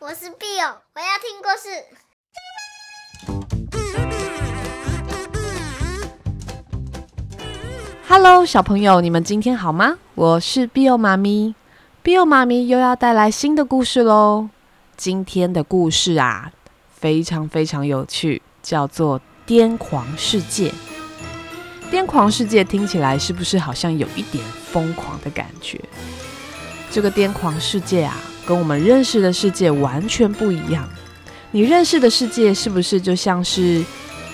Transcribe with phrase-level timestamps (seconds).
[0.00, 1.68] 我是 Bill，我要听故事。
[8.06, 9.98] Hello，小朋友，你们今天好吗？
[10.14, 11.56] 我是 Bill 妈咪
[12.04, 14.48] ，Bill 妈咪又要带来新的故事喽。
[14.96, 16.52] 今天的故事啊，
[16.94, 19.18] 非常非常有趣，叫做
[19.48, 20.70] 《癫狂世界》。
[21.90, 25.80] 癫狂世界听起来是不是好像有一点疯狂的感觉？
[26.88, 28.16] 这个癫狂世界啊，
[28.48, 30.88] 跟我们认识的世界完全不一样。
[31.50, 33.84] 你认识的世界是不是就像是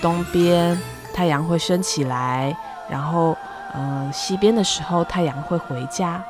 [0.01, 0.79] 东边
[1.13, 2.55] 太阳会升起来，
[2.89, 3.37] 然后
[3.73, 6.23] 嗯、呃，西边的时候太阳会回家，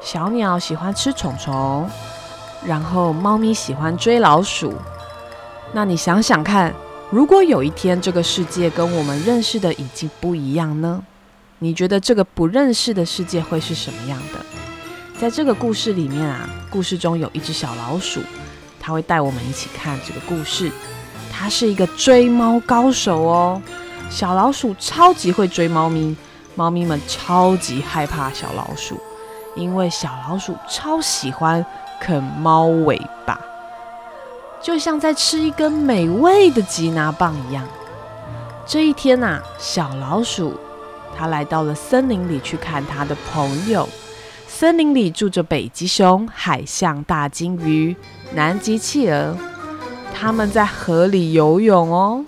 [0.00, 1.86] 小鸟喜欢吃虫虫，
[2.64, 4.72] 然后猫咪喜欢追老鼠。
[5.74, 6.72] 那你想想看。
[7.08, 11.00] 如果有一天这个世界跟我们认识的已经不一样呢？
[11.60, 14.75] 你觉得这个不认识的世界会是什么样的？
[15.18, 18.20] 在这个故事里面啊，故事中有一只小老鼠，
[18.78, 20.70] 它会带我们一起看这个故事。
[21.32, 23.60] 它是一个追猫高手哦。
[24.10, 26.14] 小老鼠超级会追猫咪，
[26.54, 29.00] 猫咪们超级害怕小老鼠，
[29.54, 31.64] 因为小老鼠超喜欢
[31.98, 33.40] 啃猫尾巴。
[34.62, 37.64] 就像在吃一根美味的吉拿棒一样。
[38.66, 40.60] 这一天呐，小老鼠
[41.16, 43.88] 它来到了森林里去看它的朋友。
[44.58, 47.94] 森林里住着北极熊、海象大鲸鱼、
[48.32, 49.36] 南极企鹅，
[50.14, 52.24] 它们在河里游泳哦。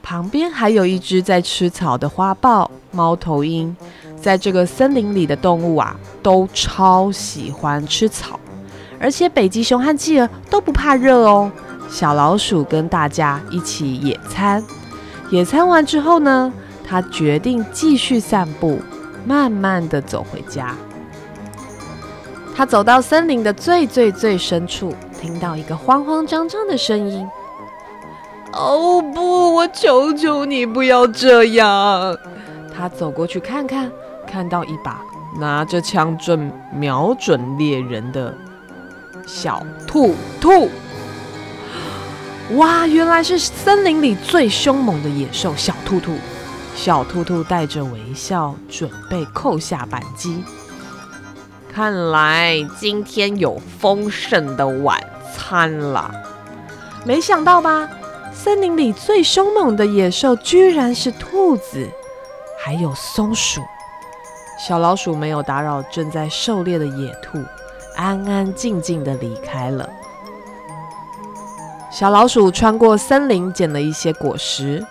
[0.00, 3.76] 旁边还有一只在吃草的花豹、猫头鹰。
[4.14, 8.38] 在这个森林里的动物啊，都超喜欢吃草。
[9.00, 11.50] 而且北极熊和企鹅都不怕热哦。
[11.88, 14.62] 小老鼠跟大家一起野餐，
[15.30, 16.52] 野餐完之后呢，
[16.86, 18.80] 它决定继续散步，
[19.26, 20.72] 慢慢地走回家。
[22.56, 27.28] 他走到森林的最最最深处，听到一个慌慌张张的声音
[28.54, 32.16] ：“哦不，我求求你不要这样！”
[32.74, 33.92] 他走过去看看，
[34.26, 35.02] 看到一把
[35.38, 38.34] 拿着枪准瞄准猎人的。
[39.26, 40.70] 小兔兔，
[42.56, 42.86] 哇！
[42.86, 46.16] 原来是森林里最凶猛的野兽小兔兔。
[46.74, 50.42] 小兔兔带着微笑，准备扣下扳机。
[51.76, 54.98] 看来今天有丰盛的晚
[55.34, 56.10] 餐了。
[57.04, 57.86] 没想到吧？
[58.32, 61.86] 森林里最凶猛的野兽居然是兔子，
[62.64, 63.60] 还有松鼠。
[64.58, 67.44] 小老鼠没有打扰正在狩猎的野兔。
[67.94, 69.86] 安安静静的离开了。
[71.90, 74.82] 小老鼠穿过森林，捡了一些果实。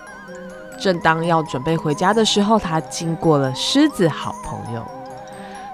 [0.78, 4.86] 正当要准备回家的时候，它经过了狮子好朋友。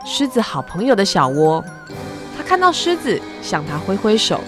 [0.04, 1.64] 狮子好朋友的小窝，
[2.36, 4.40] 他看到狮子，向他挥挥手。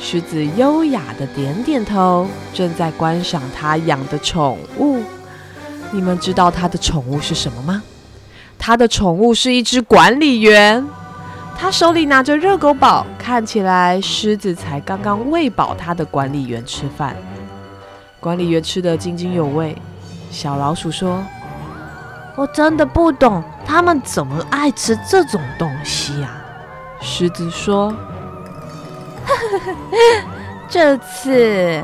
[0.00, 5.02] 狮子优雅地点点头，正在观赏他养的宠物。
[5.92, 7.82] 你们知道他的宠物是什么吗？
[8.58, 10.84] 他的宠物是一只管理员。
[11.56, 17.14] 他手里拿着热狗堡，看起来狮子才刚刚喂饱他的管理员吃饭。
[18.20, 19.76] 管理员吃得津津有味。
[20.30, 21.22] 小老鼠说
[22.36, 23.42] ：“我真的不懂
[23.74, 26.30] 他们怎么爱吃这种东西呀。”
[27.02, 27.90] 狮子说
[29.26, 29.74] ：“呵呵呵，
[30.68, 31.82] 这次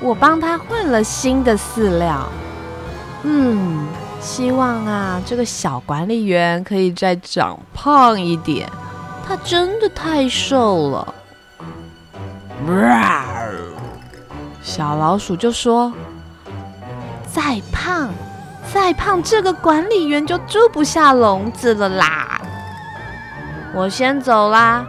[0.00, 2.28] 我帮他换了新的饲料。
[3.22, 3.86] 嗯。”
[4.20, 8.70] 希望啊，这个小管理员可以再长胖一点。
[9.26, 11.14] 他真的太瘦了。
[14.62, 15.92] 小老鼠就说
[17.34, 18.10] ：“再胖，
[18.70, 22.40] 再胖，这个管理员就住不下笼子了啦。”
[23.74, 24.84] 我先走啦。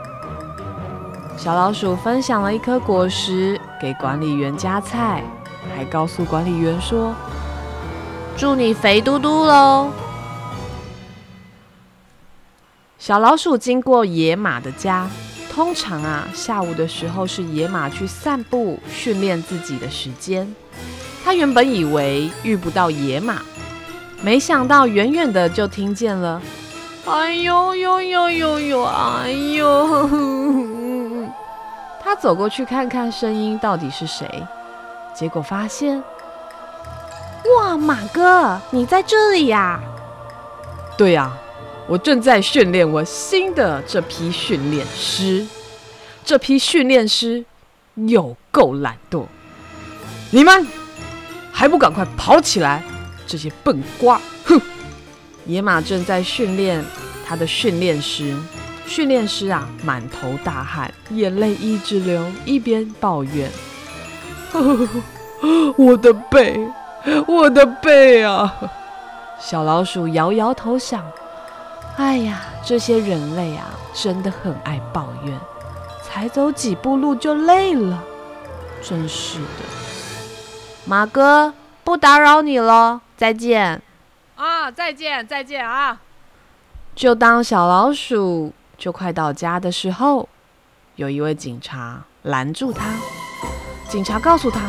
[1.37, 5.23] 小老鼠分享了一颗果实给管理员夹菜，
[5.75, 7.13] 还告诉管理员说。
[8.35, 9.91] 祝你肥嘟嘟喽！
[12.97, 15.07] 小老鼠经过野马的家，
[15.53, 20.51] 通常啊，下午的时候是野马去散步训练自己的时间。
[21.23, 23.41] 他原本以为遇不到野马，
[24.23, 26.41] 没想到远远的就听见了
[27.05, 30.09] “哎呦呦呦呦呦，哎呦”，
[32.01, 34.25] 他走过去看看声音到底是谁，
[35.13, 36.01] 结果发现。
[37.57, 39.81] 哇，马哥，你在这里呀？
[40.97, 41.33] 对呀，
[41.85, 45.45] 我正在训练我新的这批训练师。
[46.23, 47.43] 这批训练师
[47.95, 49.25] 有够懒惰，
[50.31, 50.65] 你们
[51.51, 52.81] 还不赶快跑起来！
[53.33, 54.21] 这些笨瓜！
[54.45, 54.61] 哼！
[55.47, 56.85] 野马正在训练
[57.25, 58.37] 他的训练师，
[58.85, 63.49] 训练师啊，满头大汗，眼泪一直流，一边抱怨
[65.75, 66.59] ：“我的背，
[67.27, 68.53] 我的背啊！”
[69.41, 71.03] 小老鼠摇摇头想
[71.97, 75.35] ：“哎呀，这些人类啊，真的很爱抱怨，
[76.07, 77.99] 才走几步路就累了，
[78.83, 79.65] 真是的。”
[80.85, 81.51] 马哥，
[81.83, 83.81] 不打扰你了，再见。
[84.35, 85.99] 啊，再见，再见啊！
[86.95, 90.27] 就当小老鼠就快到家的时候，
[90.95, 92.85] 有一位警察拦住他。
[93.89, 94.61] 警察告诉他：“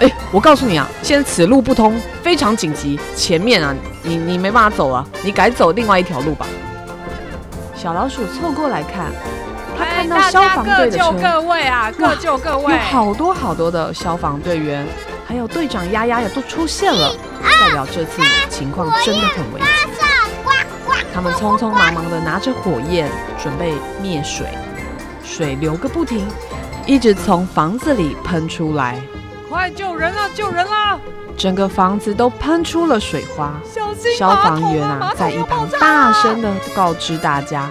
[0.00, 6.46] 哎，我告诉你啊，现在此路不通，非常紧急，前面啊，你你没办法走了，你改走另外一条路吧。”
[7.74, 9.12] 小老鼠凑过来看，
[9.78, 14.86] 他看到消防队的车，各就各位啊，各就各位，有好多好多的消防队员。
[15.26, 17.14] 还有队长丫丫也都出现了，
[17.60, 19.66] 代表这次情况真的很危急。
[21.14, 23.10] 他们匆匆忙忙的拿着火焰
[23.42, 24.46] 准备灭水，
[25.22, 26.26] 水流个不停，
[26.86, 28.98] 一直从房子里喷出来。
[29.50, 30.30] 快救人啊！
[30.34, 30.98] 救人啦！
[31.36, 33.52] 整个房子都喷出了水花。
[34.16, 37.68] 消防员啊，在一旁大声的告知大家：“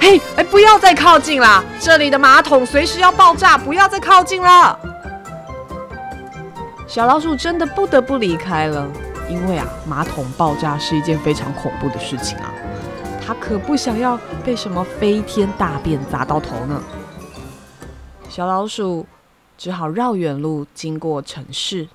[0.00, 4.78] 嘿，哎，不要再靠近了，这里的马桶随时要爆炸，不要再靠近了。”
[6.88, 8.88] 小老鼠真的不得不离开了，
[9.28, 12.50] 因为啊，马桶爆炸是一件非常恐怖的事情啊，
[13.24, 16.82] 它可不想要被什么飞天大便砸到头呢。
[18.30, 19.06] 小老鼠
[19.58, 21.88] 只好绕远路经过城市，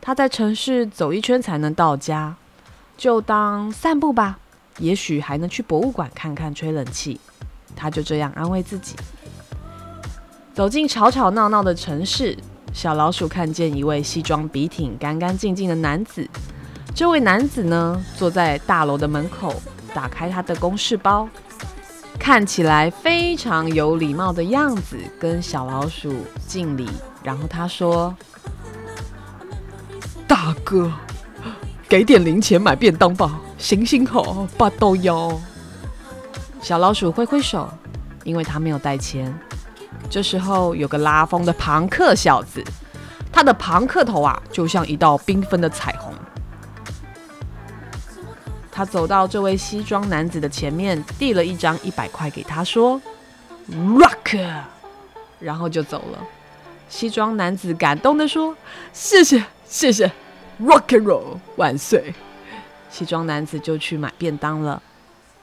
[0.00, 2.34] 它在城市走一圈才能到家，
[2.98, 4.38] 就当散步吧，
[4.78, 7.20] 也许还能去博物馆看看吹冷气。
[7.74, 8.96] 他就这样安慰自己，
[10.54, 12.36] 走进吵吵闹闹的城市。
[12.72, 16.28] 小老鼠看见一位西装笔挺、干干净净的男子。
[16.94, 19.54] 这位男子呢，坐在大楼的门口，
[19.94, 21.28] 打开他的公事包，
[22.18, 26.14] 看起来非常有礼貌的样子，跟小老鼠
[26.46, 26.88] 敬礼。
[27.22, 28.14] 然后他说
[30.26, 30.90] ：“大哥，
[31.88, 35.38] 给点零钱买便当吧，行行好，八豆腰。”
[36.60, 37.68] 小老鼠挥挥手，
[38.24, 39.32] 因为他没有带钱。
[40.10, 42.62] 这时候有个拉风的庞克小子，
[43.32, 46.12] 他的庞克头啊，就像一道缤纷的彩虹。
[48.70, 53.00] 他走到这位西装男子的前面，递了一张一百块给他，说
[53.70, 54.38] ：“Rock。”
[55.40, 56.18] 然后就走了。
[56.88, 58.56] 西装男子感动地说
[58.92, 60.10] ：“谢谢，谢谢
[60.60, 62.14] ，Rock and Roll 万岁！”
[62.88, 64.82] 西装男子就去买便当了。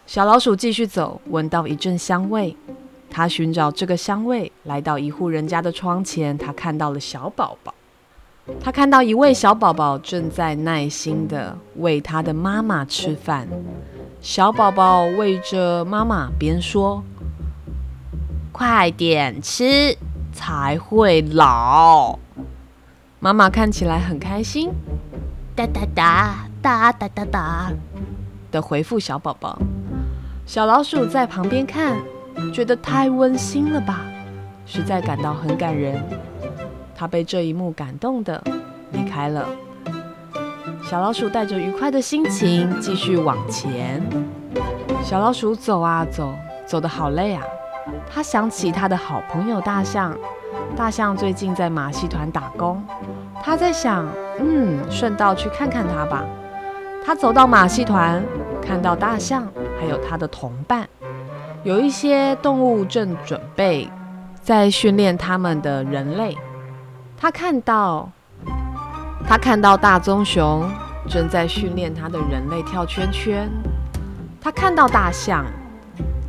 [0.06, 2.56] 小老鼠继续走，闻到一阵香味。
[3.10, 6.38] 他寻找这个香味，来到一户人家的窗前。
[6.38, 7.74] 他看到了小宝宝，
[8.60, 13.48] 他看到一位小宝宝正在耐心地喂他的妈妈吃饭。
[14.20, 17.04] 小宝宝喂着妈妈，边说
[18.52, 19.96] ：“快点吃，
[20.34, 22.18] 才会老。”
[23.22, 24.72] 妈妈看起来很开心，
[25.56, 27.72] 哒哒哒哒哒哒哒
[28.50, 29.60] 的回复小宝宝。
[30.46, 31.98] 小老鼠在旁边看。
[32.52, 34.02] 觉得太温馨了吧，
[34.66, 36.04] 实在感到很感人。
[36.96, 38.44] 他被这一幕感动的
[38.92, 39.48] 离开了。
[40.84, 44.02] 小老鼠带着愉快的心情继续往前。
[45.04, 46.34] 小老鼠走啊走，
[46.66, 47.44] 走得好累啊。
[48.12, 50.18] 他想起他的好朋友大象，
[50.76, 52.84] 大象最近在马戏团打工。
[53.44, 54.08] 他在想，
[54.40, 56.26] 嗯，顺道去看看他吧。
[57.06, 58.24] 他走到马戏团，
[58.62, 59.46] 看到大象
[59.80, 60.88] 还有他的同伴。
[61.64, 63.90] 有一些动物正准备
[64.42, 66.38] 在训练他们的人类。
[67.18, 68.10] 他看到，
[69.28, 70.70] 他看到大棕熊
[71.08, 73.50] 正在训练他的人类跳圈圈。
[74.42, 75.46] 他看到大象，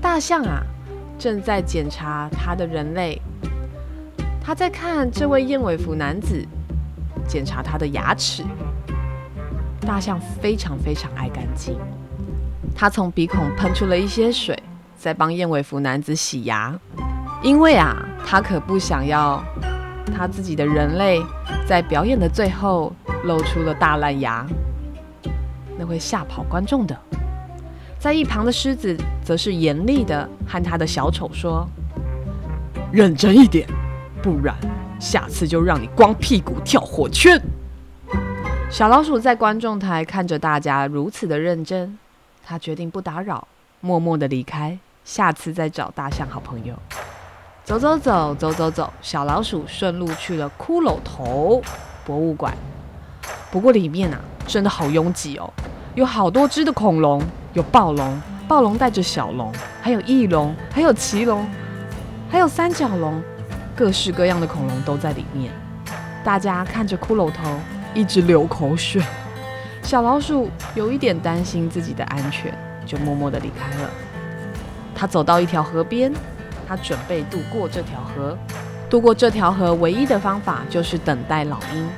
[0.00, 0.60] 大象啊
[1.18, 3.20] 正在检查他的人类。
[4.40, 6.44] 他在看这位燕尾服男子
[7.26, 8.44] 检查他的牙齿。
[9.84, 11.76] 大象非常非常爱干净，
[12.74, 14.60] 它从鼻孔喷出了一些水。
[14.96, 16.74] 在帮燕尾服男子洗牙，
[17.42, 19.44] 因为啊，他可不想要
[20.16, 21.20] 他自己的人类
[21.66, 22.90] 在表演的最后
[23.24, 24.46] 露出了大烂牙，
[25.76, 26.98] 那会吓跑观众的。
[27.98, 31.68] 在一旁的狮子则是严厉的和他的小丑说
[32.90, 33.68] ：“认真一点，
[34.22, 34.56] 不然
[34.98, 37.38] 下次就让你光屁股跳火圈。”
[38.74, 41.96] 小老鼠在观众台看着大家如此的认真，
[42.44, 43.46] 他决定不打扰，
[43.80, 44.76] 默默的离开。
[45.04, 46.74] 下次再找大象好朋友。
[47.62, 51.62] 走走走走走走，小老鼠顺路去了骷髅头
[52.04, 52.52] 博物馆。
[53.52, 55.48] 不过里面啊，真的好拥挤哦，
[55.94, 61.48] 有好多只的恐龙，有暴龙、暴暴龙带着小龙，还有翼龙，还有奇龙，
[62.28, 63.22] 还有三角龙，
[63.76, 65.52] 各式各样的恐龙都在里面。
[66.24, 67.48] 大家看着骷髅头，
[67.94, 69.02] 一直流口水。
[69.82, 72.52] 小老鼠有一点担心自己的安全，
[72.84, 73.90] 就默默地离开了。
[74.94, 76.12] 他走到一条河边，
[76.66, 78.36] 他准备渡过这条河。
[78.88, 81.88] 渡过这条河唯一的方法就是等待老鹰。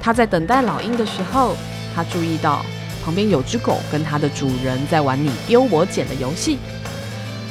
[0.00, 1.54] 他在等待老鹰的时候，
[1.94, 2.64] 他注意到
[3.04, 6.58] 旁边有只狗跟它的主人在玩你丢我捡的游戏。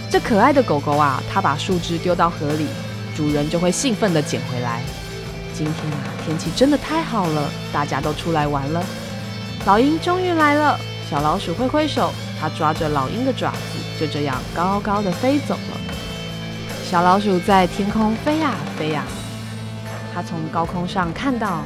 [0.10, 2.68] 这可爱的狗狗啊，它把树枝丢到河里，
[3.16, 4.82] 主人就会兴奋地捡回来。
[5.54, 8.84] 今天啊，天气真的太好了，大家都出来玩了。
[9.66, 10.78] 老鹰终于来了，
[11.10, 15.78] 小老鼠挥挥手，它抓着老鹰的爪子，就这样高高的飞走了。
[16.84, 19.04] 小老鼠在天空飞呀飞呀，
[20.14, 21.62] 它从高空上看到，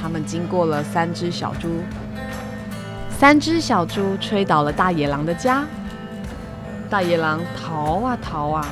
[0.00, 1.82] 它们经过了三只小猪。
[3.18, 5.64] 三只小猪吹倒了大野狼的家，
[6.90, 8.66] 大野狼逃啊逃啊，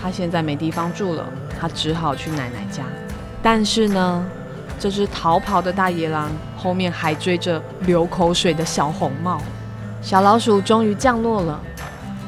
[0.00, 1.24] 它现在没地方住了，
[1.60, 2.82] 它只好去奶奶家。
[3.48, 4.26] 但是呢，
[4.76, 9.40] 这只逃跑的大野狼后面还追着流口水的小红帽。
[10.02, 11.60] 小老鼠终于降落了，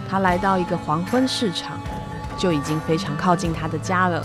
[0.09, 1.77] 它来到一个黄昏市场。
[2.37, 4.25] 就已经非常靠近它的家了。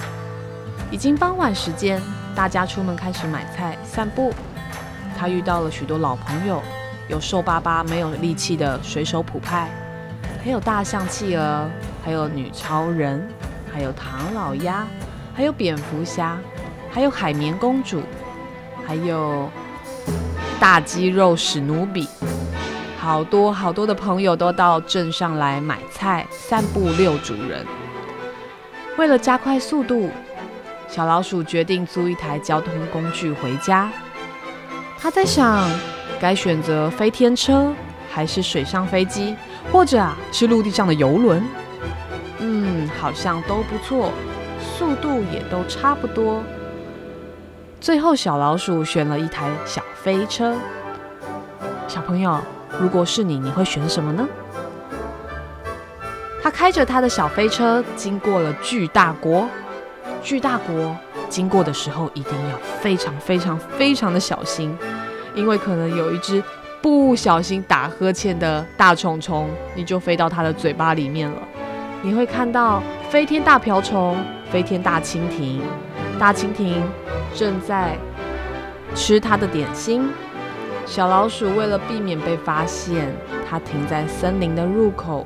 [0.92, 2.00] 已经傍晚时间，
[2.36, 4.32] 大家出门开始买菜、散步。
[5.18, 6.62] 他遇到了许多老朋友，
[7.08, 9.68] 有瘦巴巴没有力气的水手普派，
[10.44, 11.68] 还有大象企鹅，
[12.06, 13.28] 还有女超人，
[13.74, 14.86] 还有唐老鸭，
[15.34, 16.38] 还有蝙蝠侠，
[16.94, 18.04] 还有海绵公主，
[18.86, 19.50] 还有
[20.60, 22.08] 大肌肉史努比。
[23.00, 27.66] 好多好多的朋友都到镇上来买菜、散步、遛主人。
[28.96, 30.12] 为了加快速度，
[30.88, 33.90] 小老鼠决定租一台交通工具回家。
[35.00, 35.68] 他在想，
[36.22, 37.74] 该选择飞天车，
[38.10, 39.36] 还是水上飞机，
[39.72, 41.44] 或者啊是陆地上的游轮？
[42.40, 44.14] 嗯，好像都不错，
[44.62, 46.42] 速度也都差不多。
[47.84, 50.56] 最后，小老鼠选了一台小飞车。
[51.86, 52.40] 小朋友，
[52.80, 54.26] 如果是你，你会选什么呢？
[56.42, 59.50] 他开着他的小飞车经过了巨大国，
[60.22, 60.96] 巨大国
[61.28, 64.74] 经过的时候一定要非常非常非常的小心，
[65.36, 66.42] 因为可能有一只
[66.82, 71.38] 不小心打呵欠的大虫虫，你就飞到它的嘴巴里面了。
[72.02, 74.16] 你会看到飞天大瓢虫、
[74.50, 75.60] 飞天大蜻蜓，
[76.20, 76.82] 大蜻蜓
[77.34, 77.98] 正在
[78.96, 80.10] 吃它的点心。
[80.86, 83.08] 小老鼠为了避免被发现，
[83.50, 85.26] 它停在森林的入口。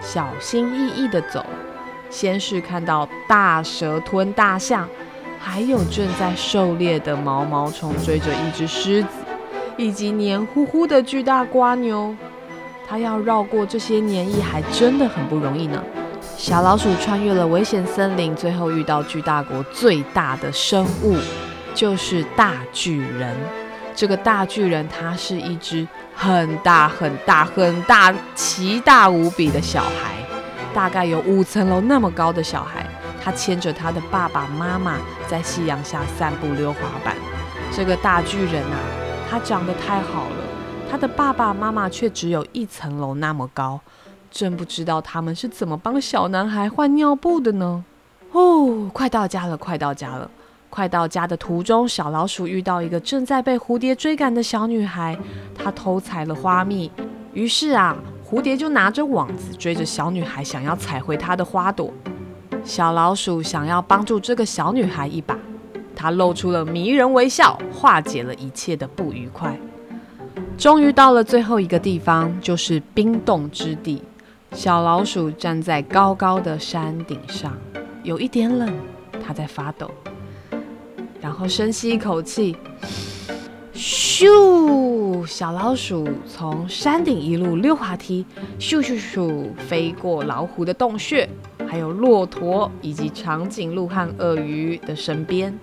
[0.00, 1.44] 小心翼翼地走，
[2.10, 4.88] 先是看到大蛇吞大象，
[5.38, 9.08] 还有正在狩猎的毛毛虫追着一只狮子，
[9.76, 12.14] 以及黏糊糊的巨大瓜牛。
[12.88, 15.82] 它要绕过这些黏液，还真的很不容易呢。
[16.46, 21.16] 小老鼠穿越了危险森林，最后遇到巨大国最大的生物，
[21.74, 23.36] 就是大巨人。
[23.96, 25.84] 这个大巨人，它是一只
[26.14, 30.14] 很大很大很大、奇大无比的小孩，
[30.72, 32.86] 大概有五层楼那么高的小孩。
[33.20, 37.16] 他牵着他的爸爸妈妈在夕阳下散步溜滑板。
[37.72, 38.78] 这个大巨人啊，
[39.28, 40.36] 他长得太好了，
[40.88, 43.80] 他的爸爸妈妈却只有一层楼那么高，
[44.36, 47.82] 真不知道他们是怎么帮小男孩换尿布的呢？
[48.32, 50.30] 哦，快到家了，快到家了。
[50.68, 55.18] 快到家的途中，小老鼠遇到一个正在被蝴蝶追赶的小女孩，
[55.54, 56.92] 她偷采了花蜜。
[57.32, 57.96] 于是啊，
[58.28, 61.90] 蝴蝶就拿着网子追着小女孩，想要采回她的花朵。
[62.62, 65.38] 小老鼠想要帮助这个小女孩一把，
[65.94, 69.58] 她露出了迷人微笑，化解了一切的不愉快。
[70.58, 74.02] 终于到了最后一个地方，就是冰冻之地。
[74.56, 77.54] 小老鼠站在高高的山顶上，
[78.02, 78.66] 有一点冷，
[79.22, 79.90] 它在发抖。
[81.20, 82.56] 然后深吸一口气，
[83.74, 85.26] 咻！
[85.26, 88.24] 小老鼠从山顶一路溜滑梯，
[88.58, 91.28] 咻咻咻飞过老虎的洞穴，
[91.68, 95.54] 还有骆驼以及长颈鹿和鳄鱼的身边。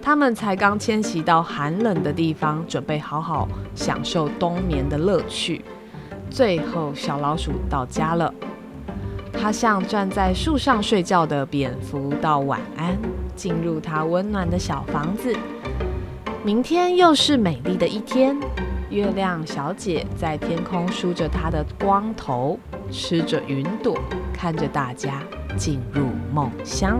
[0.00, 5.64] 它们才刚迁徙到寒冷的地方，准备好好享受冬眠的乐趣。
[6.30, 8.32] 最后，小老鼠到家了。
[9.32, 12.96] 它向站在树上睡觉的蝙蝠道晚安。
[13.36, 15.36] 进入它温暖的小房子。
[16.42, 18.34] 明天又是美丽的一天，
[18.88, 22.58] 月亮小姐在天空梳着她的光头，
[22.90, 23.94] 吃着云朵，
[24.32, 25.22] 看着大家
[25.54, 26.98] 进入梦乡。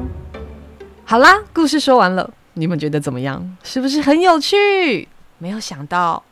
[1.06, 3.56] 好啦，故事说完了，你们觉得怎么样？
[3.62, 5.08] 是不是很有趣？
[5.38, 6.22] 没有想到，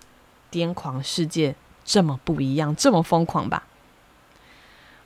[0.53, 3.65] 癫狂世界这么不一样，这么疯狂吧？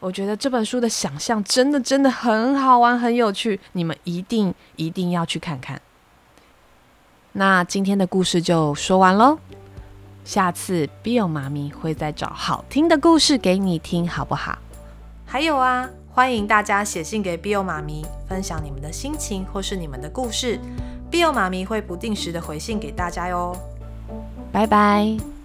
[0.00, 5.80] 我觉得这本书的想象真的真的很好玩，很有趣，你们一定一定要去看看。
[7.32, 9.38] 那今天的故事就说完喽，
[10.24, 14.58] 下次 Bill 妈咪会再找好听的故事给你听，好不好？
[15.26, 20.60] 还有啊，欢迎大家写信给 Bill 妈咪，分享你们的心情或是你们的故事
[21.10, 23.56] ，Bill 妈咪会不定时的回信给大家哟。
[24.52, 25.37] 拜拜。